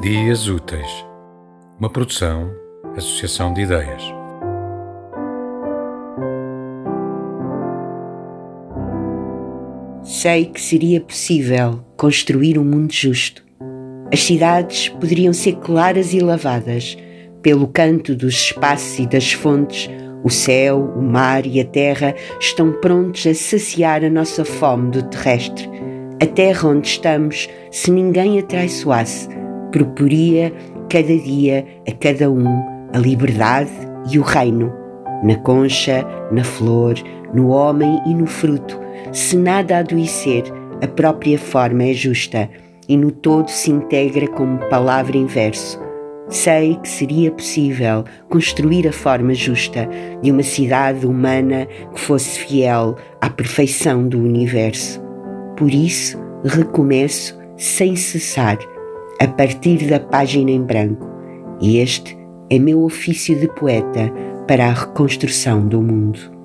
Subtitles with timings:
[0.00, 1.04] Dias Úteis,
[1.78, 2.50] uma produção,
[2.96, 4.02] associação de ideias.
[10.02, 13.44] Sei que seria possível construir um mundo justo.
[14.10, 16.96] As cidades poderiam ser claras e lavadas.
[17.42, 19.90] Pelo canto dos espaços e das fontes,
[20.24, 25.02] o céu, o mar e a terra estão prontos a saciar a nossa fome do
[25.02, 25.68] terrestre.
[26.22, 29.39] A terra onde estamos, se ninguém a traiçoasse,
[29.70, 30.52] proporia
[30.88, 32.46] cada dia a cada um
[32.92, 33.70] a liberdade
[34.10, 34.72] e o reino.
[35.22, 36.94] Na concha, na flor,
[37.34, 38.80] no homem e no fruto,
[39.12, 40.44] se nada adoecer,
[40.82, 42.48] a própria forma é justa
[42.88, 45.90] e no todo se integra como palavra em verso
[46.30, 49.88] Sei que seria possível construir a forma justa
[50.22, 55.02] de uma cidade humana que fosse fiel à perfeição do universo.
[55.56, 58.58] Por isso, recomeço sem cessar,
[59.20, 61.06] a partir da página em branco.
[61.60, 62.16] E este
[62.48, 64.10] é meu ofício de poeta
[64.48, 66.39] para a reconstrução do mundo.